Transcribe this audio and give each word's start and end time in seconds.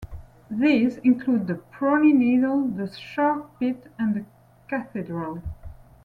These 0.49 0.97
include 1.03 1.45
the 1.45 1.53
Prony 1.53 2.11
needle, 2.11 2.63
the 2.67 2.91
Shark 2.91 3.59
Pit 3.59 3.85
and 3.99 4.15
the 4.15 4.25
Cathedral. 4.67 5.43